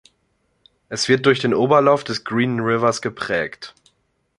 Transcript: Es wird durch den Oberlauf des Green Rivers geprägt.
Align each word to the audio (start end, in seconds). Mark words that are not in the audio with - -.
Es 0.89 1.09
wird 1.09 1.27
durch 1.27 1.41
den 1.41 1.53
Oberlauf 1.53 2.03
des 2.03 2.23
Green 2.23 2.59
Rivers 2.59 3.03
geprägt. 3.03 3.75